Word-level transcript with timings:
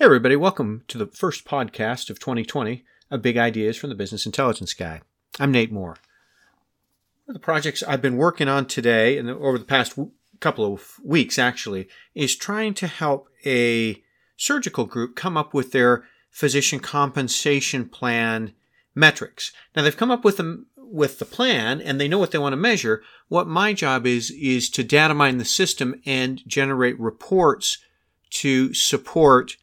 Hey, 0.00 0.04
everybody, 0.04 0.36
welcome 0.36 0.84
to 0.86 0.96
the 0.96 1.08
first 1.08 1.44
podcast 1.44 2.08
of 2.08 2.20
2020 2.20 2.84
of 3.10 3.20
Big 3.20 3.36
Ideas 3.36 3.76
from 3.76 3.90
the 3.90 3.96
Business 3.96 4.26
Intelligence 4.26 4.72
Guy. 4.72 5.00
I'm 5.40 5.50
Nate 5.50 5.72
Moore. 5.72 5.96
One 7.24 7.30
of 7.30 7.34
the 7.34 7.40
projects 7.40 7.82
I've 7.82 8.00
been 8.00 8.16
working 8.16 8.46
on 8.46 8.66
today 8.66 9.18
and 9.18 9.28
over 9.28 9.58
the 9.58 9.64
past 9.64 9.98
couple 10.38 10.72
of 10.72 11.00
weeks 11.02 11.36
actually 11.36 11.88
is 12.14 12.36
trying 12.36 12.74
to 12.74 12.86
help 12.86 13.28
a 13.44 14.00
surgical 14.36 14.84
group 14.84 15.16
come 15.16 15.36
up 15.36 15.52
with 15.52 15.72
their 15.72 16.04
physician 16.30 16.78
compensation 16.78 17.88
plan 17.88 18.52
metrics. 18.94 19.50
Now 19.74 19.82
they've 19.82 19.96
come 19.96 20.12
up 20.12 20.24
with 20.24 20.36
them 20.36 20.66
with 20.76 21.18
the 21.18 21.24
plan 21.24 21.80
and 21.80 22.00
they 22.00 22.06
know 22.06 22.20
what 22.20 22.30
they 22.30 22.38
want 22.38 22.52
to 22.52 22.56
measure. 22.56 23.02
What 23.26 23.48
my 23.48 23.72
job 23.72 24.06
is 24.06 24.30
is 24.30 24.70
to 24.70 24.84
data 24.84 25.12
mine 25.12 25.38
the 25.38 25.44
system 25.44 26.00
and 26.06 26.40
generate 26.46 27.00
reports 27.00 27.78
to 28.30 28.72
support 28.74 29.56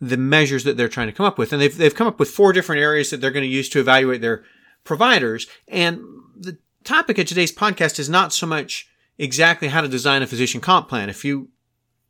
the 0.00 0.16
measures 0.16 0.64
that 0.64 0.76
they're 0.76 0.88
trying 0.88 1.08
to 1.08 1.12
come 1.12 1.26
up 1.26 1.38
with. 1.38 1.52
And 1.52 1.60
they've, 1.60 1.76
they've 1.76 1.94
come 1.94 2.06
up 2.06 2.18
with 2.18 2.30
four 2.30 2.52
different 2.52 2.80
areas 2.82 3.10
that 3.10 3.20
they're 3.20 3.30
going 3.30 3.44
to 3.44 3.48
use 3.48 3.68
to 3.70 3.80
evaluate 3.80 4.20
their 4.20 4.44
providers. 4.84 5.46
And 5.66 6.00
the 6.36 6.58
topic 6.84 7.18
of 7.18 7.26
today's 7.26 7.52
podcast 7.52 7.98
is 7.98 8.08
not 8.08 8.32
so 8.32 8.46
much 8.46 8.88
exactly 9.18 9.68
how 9.68 9.80
to 9.80 9.88
design 9.88 10.22
a 10.22 10.26
physician 10.26 10.60
comp 10.60 10.88
plan. 10.88 11.10
If 11.10 11.24
you 11.24 11.48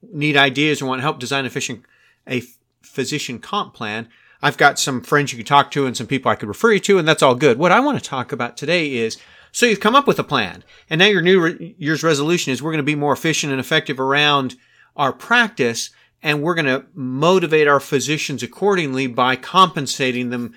need 0.03 0.37
ideas 0.37 0.83
or 0.83 0.87
want 0.87 1.01
help 1.01 1.19
design 1.19 1.47
a 1.47 1.51
physician, 1.51 1.85
a 2.27 2.43
physician 2.83 3.39
comp 3.39 3.75
plan, 3.75 4.09
I've 4.43 4.59
got 4.59 4.79
some 4.79 5.01
friends 5.01 5.33
you 5.33 5.39
can 5.39 5.47
talk 5.47 5.71
to 5.73 5.87
and 5.87 5.97
some 5.97 6.07
people 6.07 6.31
I 6.31 6.37
could 6.37 6.49
refer 6.49 6.73
you 6.73 6.81
to, 6.81 6.99
and 6.99 7.09
that's 7.09 7.23
all 7.23 7.35
good. 7.35 7.59
What 7.59 7.73
I 7.73 7.81
want 7.81 7.99
to 7.99 8.05
talk 8.05 8.31
about 8.31 8.57
today 8.57 8.95
is 8.95 9.19
so 9.51 9.67
you've 9.67 9.81
come 9.81 9.97
up 9.97 10.07
with 10.07 10.19
a 10.19 10.25
plan, 10.25 10.63
and 10.91 10.99
now 10.99 11.07
your 11.07 11.23
new 11.23 11.75
year's 11.79 12.05
resolution 12.05 12.53
is 12.53 12.63
we're 12.63 12.71
going 12.71 12.79
to 12.79 12.85
be 12.85 12.95
more 12.95 13.13
efficient 13.13 13.51
and 13.51 13.59
effective 13.59 13.99
around 13.99 14.55
our 14.95 15.13
practice 15.13 15.91
and 16.23 16.43
we're 16.43 16.55
going 16.55 16.67
to 16.67 16.87
motivate 16.95 17.69
our 17.69 17.81
physicians 17.81 18.43
accordingly 18.43 19.07
by 19.07 19.37
compensating 19.37 20.31
them 20.31 20.55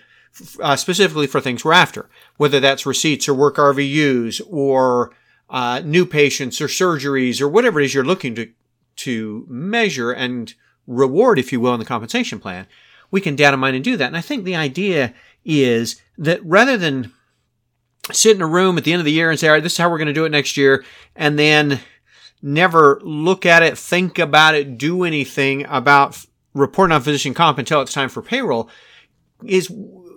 uh, 0.62 0.76
specifically 0.76 1.28
for 1.28 1.42
things 1.42 1.64
we're 1.64 1.74
after, 1.74 2.10
whether 2.38 2.60
that's 2.60 2.86
receipts 2.86 3.28
or 3.28 3.34
work 3.34 3.58
RVUs 3.58 4.42
or 4.50 5.12
uh, 5.50 5.82
new 5.84 6.06
patients 6.06 6.62
or 6.62 6.68
surgeries 6.68 7.42
or 7.42 7.48
whatever 7.48 7.80
it 7.80 7.86
is 7.86 7.94
you're 7.94 8.04
looking 8.04 8.36
to 8.36 8.52
to 8.98 9.46
measure 9.50 10.12
and 10.12 10.54
reward, 10.86 11.40
if 11.40 11.52
you 11.52 11.60
will, 11.60 11.74
in 11.74 11.80
the 11.80 11.86
compensation 11.86 12.40
plan. 12.40 12.68
We 13.10 13.22
can 13.22 13.36
data 13.36 13.58
mine 13.58 13.76
and 13.76 13.84
do 13.84 13.98
that. 13.98 14.08
And 14.08 14.18
I 14.18 14.22
think 14.22 14.44
the 14.44 14.56
idea 14.56 15.14
is 15.44 16.02
that 16.18 16.44
rather 16.46 16.78
than 16.78 17.12
sit 18.12 18.36
in 18.36 18.42
a 18.42 18.48
room 18.48 18.78
at 18.78 18.84
the 18.84 18.94
end 18.94 19.00
of 19.00 19.06
the 19.06 19.12
year 19.12 19.30
and 19.30 19.40
say, 19.40 19.48
all 19.48 19.54
right, 19.54 19.64
this 19.64 19.74
is 19.74 19.78
how 19.78 19.90
we're 19.90 19.98
going 19.98 20.08
to 20.08 20.14
do 20.14 20.26
it 20.26 20.30
next 20.30 20.58
year, 20.58 20.84
and 21.16 21.38
then 21.38 21.80
never 22.42 23.00
look 23.04 23.46
at 23.46 23.64
it, 23.64 23.78
think 23.78 24.20
about 24.20 24.56
it, 24.56 24.78
do 24.78 25.04
anything 25.04 25.66
about 25.68 26.26
reporting 26.54 26.94
on 26.94 27.02
physician 27.02 27.34
comp 27.34 27.58
until 27.58 27.82
it's 27.82 27.94
time 27.94 28.10
for 28.10 28.22
payroll 28.22 28.70
is 29.46 29.72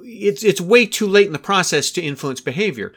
it's 0.04 0.44
it's 0.44 0.60
way 0.60 0.86
too 0.86 1.06
late 1.06 1.26
in 1.26 1.32
the 1.32 1.38
process 1.38 1.90
to 1.90 2.02
influence 2.02 2.40
behavior. 2.40 2.92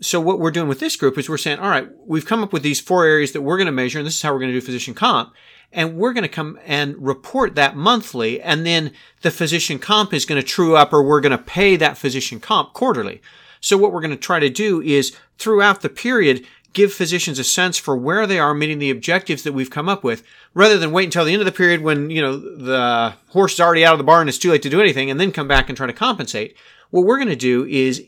So 0.00 0.20
what 0.20 0.40
we're 0.40 0.50
doing 0.50 0.68
with 0.68 0.80
this 0.80 0.96
group 0.96 1.18
is 1.18 1.28
we're 1.28 1.36
saying, 1.36 1.58
all 1.58 1.68
right, 1.68 1.88
we've 2.06 2.26
come 2.26 2.42
up 2.42 2.52
with 2.52 2.62
these 2.62 2.80
four 2.80 3.04
areas 3.04 3.32
that 3.32 3.42
we're 3.42 3.56
going 3.56 3.66
to 3.66 3.72
measure, 3.72 3.98
and 3.98 4.06
this 4.06 4.16
is 4.16 4.22
how 4.22 4.32
we're 4.32 4.40
going 4.40 4.52
to 4.52 4.58
do 4.58 4.64
physician 4.64 4.94
comp. 4.94 5.32
And 5.70 5.96
we're 5.96 6.12
going 6.12 6.22
to 6.22 6.28
come 6.28 6.58
and 6.66 6.96
report 6.98 7.54
that 7.54 7.76
monthly, 7.76 8.40
and 8.40 8.66
then 8.66 8.92
the 9.22 9.30
physician 9.30 9.78
comp 9.78 10.12
is 10.12 10.26
going 10.26 10.40
to 10.40 10.46
true 10.46 10.76
up, 10.76 10.92
or 10.92 11.02
we're 11.02 11.20
going 11.20 11.36
to 11.36 11.38
pay 11.38 11.76
that 11.76 11.96
physician 11.96 12.40
comp 12.40 12.72
quarterly. 12.72 13.22
So 13.60 13.78
what 13.78 13.92
we're 13.92 14.00
going 14.00 14.10
to 14.10 14.16
try 14.16 14.40
to 14.40 14.50
do 14.50 14.82
is 14.82 15.16
throughout 15.38 15.82
the 15.82 15.88
period, 15.88 16.44
give 16.72 16.92
physicians 16.92 17.38
a 17.38 17.44
sense 17.44 17.78
for 17.78 17.96
where 17.96 18.26
they 18.26 18.38
are 18.38 18.54
meeting 18.54 18.78
the 18.78 18.90
objectives 18.90 19.42
that 19.42 19.52
we've 19.52 19.70
come 19.70 19.88
up 19.88 20.02
with, 20.02 20.22
rather 20.54 20.78
than 20.78 20.92
wait 20.92 21.04
until 21.04 21.24
the 21.24 21.32
end 21.32 21.42
of 21.42 21.46
the 21.46 21.52
period 21.52 21.82
when, 21.82 22.10
you 22.10 22.20
know, 22.22 22.36
the 22.38 23.14
horse 23.28 23.54
is 23.54 23.60
already 23.60 23.84
out 23.84 23.92
of 23.92 23.98
the 23.98 24.04
barn 24.04 24.22
and 24.22 24.28
it's 24.28 24.38
too 24.38 24.50
late 24.50 24.62
to 24.62 24.70
do 24.70 24.80
anything 24.80 25.10
and 25.10 25.20
then 25.20 25.32
come 25.32 25.48
back 25.48 25.68
and 25.68 25.76
try 25.76 25.86
to 25.86 25.92
compensate. 25.92 26.56
What 26.90 27.04
we're 27.04 27.18
going 27.18 27.28
to 27.28 27.36
do 27.36 27.64
is 27.66 28.04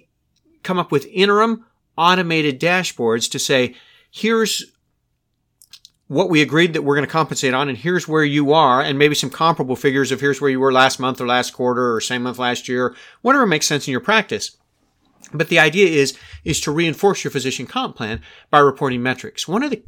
come 0.63 0.79
up 0.79 0.93
with 0.93 1.07
interim 1.07 1.65
automated 1.97 2.61
dashboards 2.61 3.31
to 3.31 3.39
say, 3.39 3.75
here's 4.11 4.73
what 6.07 6.29
we 6.29 6.43
agreed 6.43 6.75
that 6.75 6.83
we're 6.83 6.97
going 6.97 7.07
to 7.07 7.13
compensate 7.13 7.55
on 7.55 7.69
and 7.69 7.79
here's 7.79 8.07
where 8.07 8.25
you 8.25 8.53
are 8.53 8.83
and 8.83 8.99
maybe 8.99 9.15
some 9.15 9.31
comparable 9.31 9.77
figures 9.77 10.13
of 10.13 10.21
here's 10.21 10.41
where 10.41 10.51
you 10.51 10.61
were 10.61 10.73
last 10.73 11.01
month 11.01 11.21
or 11.21 11.27
last 11.27 11.53
quarter 11.53 11.95
or 11.95 12.01
same 12.01 12.23
month 12.23 12.39
last 12.39 12.69
year, 12.69 12.95
whatever 13.23 13.47
makes 13.47 13.67
sense 13.67 13.87
in 13.87 13.93
your 13.93 14.01
practice. 14.01 14.57
But 15.33 15.49
the 15.49 15.59
idea 15.59 15.89
is, 15.89 16.17
is 16.45 16.61
to 16.63 16.71
reinforce 16.71 17.25
your 17.25 17.31
physician 17.31 17.67
comp 17.67 17.97
plan 17.97 18.21
by 18.51 18.59
reporting 18.59 19.03
metrics. 19.03 19.49
One 19.49 19.63
of 19.63 19.71
the, 19.71 19.83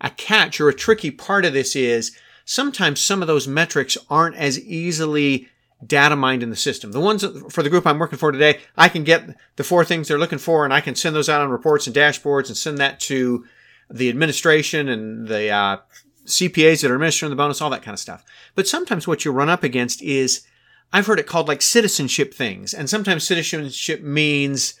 a 0.00 0.10
catch 0.10 0.60
or 0.60 0.68
a 0.68 0.74
tricky 0.74 1.10
part 1.10 1.44
of 1.44 1.52
this 1.52 1.76
is 1.76 2.16
sometimes 2.44 3.00
some 3.00 3.22
of 3.22 3.28
those 3.28 3.46
metrics 3.46 3.96
aren't 4.08 4.36
as 4.36 4.58
easily 4.58 5.48
data 5.86 6.16
mined 6.16 6.42
in 6.42 6.50
the 6.50 6.56
system. 6.56 6.92
The 6.92 7.00
ones 7.00 7.24
for 7.50 7.62
the 7.62 7.70
group 7.70 7.86
I'm 7.86 7.98
working 7.98 8.18
for 8.18 8.32
today, 8.32 8.60
I 8.76 8.88
can 8.88 9.04
get 9.04 9.36
the 9.56 9.64
four 9.64 9.84
things 9.84 10.08
they're 10.08 10.18
looking 10.18 10.38
for 10.38 10.64
and 10.64 10.74
I 10.74 10.80
can 10.80 10.94
send 10.94 11.14
those 11.16 11.28
out 11.28 11.40
on 11.40 11.48
reports 11.48 11.86
and 11.86 11.96
dashboards 11.96 12.48
and 12.48 12.56
send 12.56 12.78
that 12.78 13.00
to 13.00 13.46
the 13.88 14.08
administration 14.08 14.88
and 14.88 15.26
the 15.26 15.48
uh, 15.48 15.78
CPAs 16.26 16.82
that 16.82 16.90
are 16.90 16.94
administering 16.94 17.30
the 17.30 17.36
bonus, 17.36 17.60
all 17.60 17.70
that 17.70 17.82
kind 17.82 17.94
of 17.94 17.98
stuff. 17.98 18.24
But 18.54 18.68
sometimes 18.68 19.06
what 19.08 19.24
you 19.24 19.32
run 19.32 19.48
up 19.48 19.64
against 19.64 20.02
is 20.02 20.46
I've 20.92 21.06
heard 21.06 21.20
it 21.20 21.26
called 21.26 21.48
like 21.48 21.62
citizenship 21.62 22.34
things. 22.34 22.74
And 22.74 22.90
sometimes 22.90 23.24
citizenship 23.24 24.02
means 24.02 24.74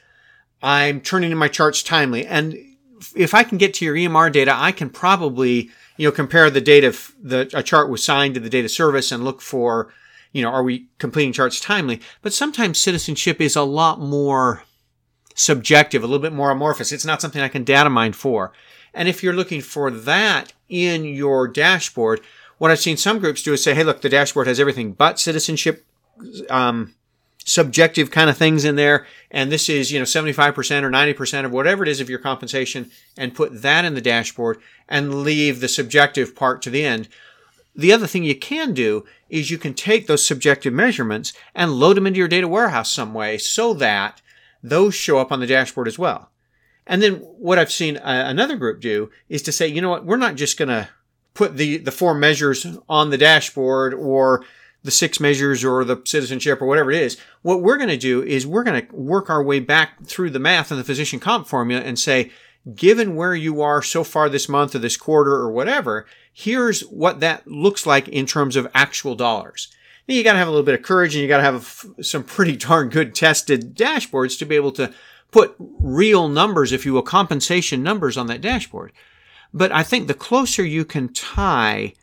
I'm 0.62 1.00
turning 1.00 1.30
in 1.30 1.38
my 1.38 1.48
charts 1.48 1.82
timely. 1.82 2.26
And 2.26 2.56
if 3.14 3.34
I 3.34 3.44
can 3.44 3.58
get 3.58 3.74
to 3.74 3.84
your 3.84 3.94
EMR 3.94 4.32
data, 4.32 4.52
I 4.54 4.72
can 4.72 4.90
probably, 4.90 5.70
you 5.96 6.08
know, 6.08 6.12
compare 6.12 6.50
the 6.50 6.60
data, 6.60 6.96
the, 7.22 7.50
a 7.54 7.62
chart 7.62 7.88
was 7.88 8.04
signed 8.04 8.34
to 8.34 8.40
the 8.40 8.50
data 8.50 8.68
service 8.68 9.12
and 9.12 9.24
look 9.24 9.40
for, 9.40 9.92
you 10.32 10.42
know, 10.42 10.50
are 10.50 10.62
we 10.62 10.88
completing 10.98 11.32
charts 11.32 11.60
timely? 11.60 12.00
But 12.22 12.32
sometimes 12.32 12.78
citizenship 12.78 13.40
is 13.40 13.56
a 13.56 13.62
lot 13.62 14.00
more 14.00 14.64
subjective, 15.34 16.02
a 16.02 16.06
little 16.06 16.20
bit 16.20 16.32
more 16.32 16.50
amorphous. 16.50 16.92
It's 16.92 17.04
not 17.04 17.20
something 17.20 17.40
I 17.40 17.48
can 17.48 17.64
data 17.64 17.88
mine 17.88 18.12
for. 18.12 18.52
And 18.92 19.08
if 19.08 19.22
you're 19.22 19.32
looking 19.32 19.60
for 19.60 19.90
that 19.90 20.52
in 20.68 21.04
your 21.04 21.46
dashboard, 21.46 22.20
what 22.58 22.70
I've 22.70 22.80
seen 22.80 22.96
some 22.96 23.20
groups 23.20 23.42
do 23.42 23.52
is 23.52 23.62
say, 23.62 23.74
hey, 23.74 23.84
look, 23.84 24.02
the 24.02 24.08
dashboard 24.08 24.46
has 24.48 24.60
everything 24.60 24.92
but 24.92 25.18
citizenship 25.18 25.86
um, 26.48 26.94
subjective 27.44 28.10
kind 28.10 28.30
of 28.30 28.36
things 28.36 28.64
in 28.64 28.76
there. 28.76 29.06
And 29.30 29.50
this 29.50 29.68
is, 29.68 29.90
you 29.90 29.98
know, 29.98 30.04
75% 30.04 30.56
or 30.82 30.90
90% 30.90 31.44
of 31.44 31.52
whatever 31.52 31.82
it 31.82 31.88
is 31.88 32.00
of 32.00 32.10
your 32.10 32.18
compensation 32.18 32.90
and 33.16 33.34
put 33.34 33.62
that 33.62 33.84
in 33.84 33.94
the 33.94 34.00
dashboard 34.00 34.60
and 34.88 35.22
leave 35.22 35.60
the 35.60 35.68
subjective 35.68 36.34
part 36.34 36.62
to 36.62 36.70
the 36.70 36.84
end. 36.84 37.08
The 37.74 37.92
other 37.92 38.06
thing 38.06 38.24
you 38.24 38.36
can 38.36 38.74
do 38.74 39.04
is 39.28 39.50
you 39.50 39.58
can 39.58 39.74
take 39.74 40.06
those 40.06 40.26
subjective 40.26 40.72
measurements 40.72 41.32
and 41.54 41.72
load 41.72 41.96
them 41.96 42.06
into 42.06 42.18
your 42.18 42.28
data 42.28 42.48
warehouse 42.48 42.90
some 42.90 43.14
way 43.14 43.38
so 43.38 43.74
that 43.74 44.20
those 44.62 44.94
show 44.94 45.18
up 45.18 45.32
on 45.32 45.40
the 45.40 45.46
dashboard 45.46 45.88
as 45.88 45.98
well. 45.98 46.30
And 46.86 47.00
then 47.02 47.16
what 47.16 47.58
I've 47.58 47.70
seen 47.70 47.96
uh, 47.98 48.24
another 48.26 48.56
group 48.56 48.80
do 48.80 49.10
is 49.28 49.42
to 49.42 49.52
say, 49.52 49.68
you 49.68 49.80
know 49.80 49.90
what, 49.90 50.04
we're 50.04 50.16
not 50.16 50.34
just 50.34 50.58
going 50.58 50.68
to 50.68 50.88
put 51.34 51.56
the, 51.56 51.78
the 51.78 51.92
four 51.92 52.14
measures 52.14 52.66
on 52.88 53.10
the 53.10 53.18
dashboard 53.18 53.94
or 53.94 54.44
the 54.82 54.90
six 54.90 55.20
measures 55.20 55.64
or 55.64 55.84
the 55.84 56.00
citizenship 56.04 56.62
or 56.62 56.66
whatever 56.66 56.90
it 56.90 57.02
is. 57.02 57.18
What 57.42 57.62
we're 57.62 57.76
going 57.76 57.90
to 57.90 57.96
do 57.96 58.22
is 58.22 58.46
we're 58.46 58.64
going 58.64 58.86
to 58.86 58.94
work 58.94 59.28
our 59.28 59.42
way 59.42 59.60
back 59.60 60.04
through 60.04 60.30
the 60.30 60.38
math 60.38 60.70
and 60.70 60.80
the 60.80 60.84
physician 60.84 61.20
comp 61.20 61.46
formula 61.46 61.82
and 61.82 61.98
say, 61.98 62.30
given 62.74 63.16
where 63.16 63.34
you 63.34 63.62
are 63.62 63.82
so 63.82 64.04
far 64.04 64.28
this 64.28 64.48
month 64.48 64.74
or 64.74 64.78
this 64.78 64.96
quarter 64.96 65.32
or 65.32 65.50
whatever, 65.50 66.06
here's 66.32 66.82
what 66.82 67.20
that 67.20 67.46
looks 67.46 67.86
like 67.86 68.08
in 68.08 68.26
terms 68.26 68.56
of 68.56 68.70
actual 68.74 69.14
dollars. 69.14 69.68
Now 70.08 70.14
you 70.14 70.24
got 70.24 70.32
to 70.32 70.38
have 70.38 70.48
a 70.48 70.50
little 70.50 70.64
bit 70.64 70.74
of 70.74 70.82
courage 70.82 71.14
and 71.14 71.22
you 71.22 71.28
got 71.28 71.38
to 71.38 71.42
have 71.42 71.84
some 72.00 72.24
pretty 72.24 72.56
darn 72.56 72.88
good 72.88 73.14
tested 73.14 73.76
dashboards 73.76 74.38
to 74.38 74.44
be 74.44 74.56
able 74.56 74.72
to 74.72 74.92
put 75.30 75.54
real 75.58 76.28
numbers, 76.28 76.72
if 76.72 76.84
you 76.84 76.92
will, 76.92 77.02
compensation 77.02 77.82
numbers 77.82 78.16
on 78.16 78.26
that 78.26 78.40
dashboard. 78.40 78.92
But 79.52 79.72
I 79.72 79.82
think 79.82 80.06
the 80.06 80.14
closer 80.14 80.64
you 80.64 80.84
can 80.84 81.12
tie 81.12 81.94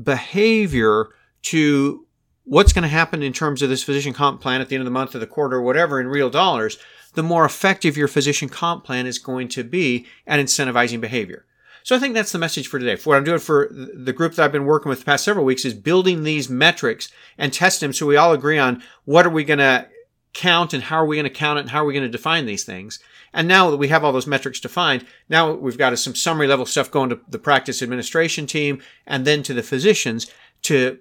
behavior 0.00 1.08
to 1.42 2.06
what's 2.44 2.72
going 2.72 2.82
to 2.82 2.88
happen 2.88 3.22
in 3.22 3.32
terms 3.32 3.62
of 3.62 3.68
this 3.68 3.82
physician 3.82 4.12
comp 4.12 4.40
plan 4.40 4.60
at 4.60 4.68
the 4.68 4.74
end 4.74 4.82
of 4.82 4.86
the 4.86 4.90
month 4.90 5.14
or 5.14 5.18
the 5.18 5.26
quarter 5.26 5.56
or 5.56 5.62
whatever 5.62 6.00
in 6.00 6.08
real 6.08 6.30
dollars, 6.30 6.78
the 7.14 7.22
more 7.22 7.44
effective 7.44 7.96
your 7.96 8.08
physician 8.08 8.48
comp 8.48 8.84
plan 8.84 9.06
is 9.06 9.18
going 9.18 9.48
to 9.48 9.62
be 9.62 10.06
at 10.26 10.40
incentivizing 10.40 11.00
behavior. 11.00 11.44
So 11.84 11.96
I 11.96 11.98
think 11.98 12.14
that's 12.14 12.32
the 12.32 12.38
message 12.38 12.68
for 12.68 12.78
today. 12.78 12.96
For 12.96 13.10
what 13.10 13.16
I'm 13.16 13.24
doing 13.24 13.40
for 13.40 13.68
the 13.72 14.12
group 14.12 14.34
that 14.34 14.44
I've 14.44 14.52
been 14.52 14.66
working 14.66 14.88
with 14.88 15.00
the 15.00 15.04
past 15.04 15.24
several 15.24 15.44
weeks 15.44 15.64
is 15.64 15.74
building 15.74 16.22
these 16.22 16.48
metrics 16.48 17.10
and 17.36 17.52
test 17.52 17.80
them 17.80 17.92
so 17.92 18.06
we 18.06 18.16
all 18.16 18.32
agree 18.32 18.58
on 18.58 18.82
what 19.04 19.26
are 19.26 19.30
we 19.30 19.44
going 19.44 19.58
to 19.58 19.88
count 20.32 20.72
and 20.72 20.84
how 20.84 20.96
are 20.96 21.06
we 21.06 21.16
going 21.16 21.24
to 21.24 21.30
count 21.30 21.58
it 21.58 21.62
and 21.62 21.70
how 21.70 21.82
are 21.82 21.84
we 21.84 21.92
going 21.92 22.04
to 22.04 22.08
define 22.08 22.46
these 22.46 22.64
things. 22.64 23.00
And 23.32 23.48
now 23.48 23.70
that 23.70 23.78
we 23.78 23.88
have 23.88 24.04
all 24.04 24.12
those 24.12 24.26
metrics 24.26 24.60
defined, 24.60 25.06
now 25.28 25.52
we've 25.52 25.78
got 25.78 25.98
some 25.98 26.14
summary 26.14 26.46
level 26.46 26.66
stuff 26.66 26.90
going 26.90 27.10
to 27.10 27.20
the 27.28 27.38
practice 27.38 27.82
administration 27.82 28.46
team 28.46 28.80
and 29.06 29.24
then 29.24 29.42
to 29.42 29.54
the 29.54 29.62
physicians 29.62 30.30
to 30.62 30.98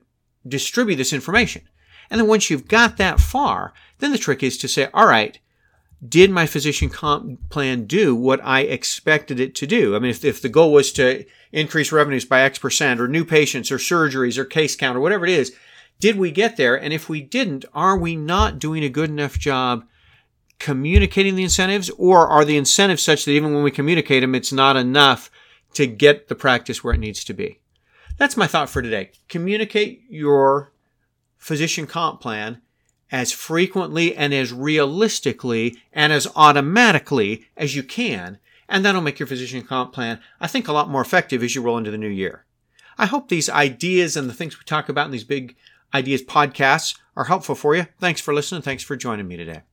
distribute 0.48 0.96
this 0.96 1.14
information. 1.14 1.64
And 2.10 2.20
then 2.20 2.28
once 2.28 2.50
you've 2.50 2.68
got 2.68 2.98
that 2.98 3.20
far, 3.20 3.74
then 4.00 4.12
the 4.12 4.18
trick 4.18 4.44
is 4.44 4.58
to 4.58 4.68
say, 4.68 4.90
all 4.94 5.08
right, 5.08 5.40
did 6.08 6.32
my 6.32 6.46
physician 6.48 6.90
comp 6.90 7.50
plan 7.50 7.86
do 7.86 8.16
what 8.16 8.44
I 8.44 8.62
expected 8.62 9.40
it 9.40 9.54
to 9.56 9.68
do? 9.68 9.96
I 9.96 10.00
mean, 10.00 10.10
if, 10.10 10.26
if 10.26 10.42
the 10.42 10.50
goal 10.50 10.74
was 10.74 10.92
to 10.94 11.26
increase 11.52 11.92
revenues 11.92 12.26
by 12.26 12.42
X 12.42 12.58
percent 12.60 13.00
or 13.00 13.08
new 13.08 13.24
patients 13.24 13.72
or 13.72 13.78
surgeries 13.78 14.38
or 14.38 14.46
case 14.46 14.76
count 14.76 14.98
or 14.98 15.00
whatever 15.00 15.26
it 15.26 15.32
is, 15.32 15.56
Did 16.02 16.18
we 16.18 16.32
get 16.32 16.58
there? 16.58 16.76
And 16.76 16.92
if 16.92 17.08
we 17.08 17.22
didn't, 17.22 17.64
are 17.76 17.96
we 17.96 18.16
not 18.16 18.58
doing 18.58 18.84
a 18.84 18.90
good 18.90 19.12
enough 19.12 19.38
job 19.38 19.86
communicating 20.58 21.36
the 21.36 21.44
incentives, 21.44 21.92
or 21.92 22.28
are 22.28 22.44
the 22.44 22.58
incentives 22.58 23.04
such 23.04 23.26
that 23.26 23.32
even 23.32 23.54
when 23.54 23.64
we 23.64 23.72
communicate 23.72 24.22
them, 24.22 24.36
it's 24.36 24.52
not 24.52 24.76
enough 24.76 25.30
to 25.76 25.86
get 25.86 26.28
the 26.28 26.36
practice 26.36 26.84
where 26.84 26.96
it 26.96 27.00
needs 27.00 27.24
to 27.24 27.34
be? 27.36 27.61
That's 28.22 28.38
my 28.38 28.46
thought 28.46 28.70
for 28.70 28.84
today. 28.84 29.10
Communicate 29.30 30.04
your 30.08 30.72
physician 31.40 31.88
comp 31.88 32.22
plan 32.22 32.62
as 33.12 33.32
frequently 33.32 34.16
and 34.16 34.32
as 34.32 34.54
realistically 34.54 35.78
and 35.92 36.14
as 36.14 36.28
automatically 36.36 37.48
as 37.58 37.76
you 37.76 37.82
can, 37.82 38.38
and 38.70 38.86
that'll 38.86 39.02
make 39.02 39.18
your 39.18 39.26
physician 39.26 39.64
comp 39.64 39.92
plan, 39.92 40.20
I 40.40 40.46
think, 40.46 40.68
a 40.68 40.72
lot 40.72 40.88
more 40.88 41.02
effective 41.02 41.42
as 41.42 41.56
you 41.56 41.64
roll 41.64 41.80
into 41.80 41.90
the 41.90 41.98
new 41.98 42.08
year. 42.08 42.46
I 42.96 43.08
hope 43.08 43.28
these 43.28 43.50
ideas 43.50 44.16
and 44.16 44.30
the 44.30 44.36
things 44.36 44.60
we 44.60 44.66
talk 44.66 44.88
about 44.88 45.08
in 45.08 45.12
these 45.12 45.24
big 45.24 45.56
ideas 45.92 46.22
podcasts 46.22 47.00
are 47.16 47.24
helpful 47.24 47.56
for 47.56 47.76
you. 47.76 47.88
Thanks 48.00 48.22
for 48.22 48.36
listening. 48.36 48.62
Thanks 48.62 48.84
for 48.84 48.96
joining 48.96 49.28
me 49.28 49.36
today. 49.36 49.64